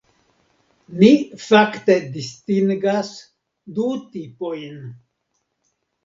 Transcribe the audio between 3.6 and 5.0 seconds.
du tipojn.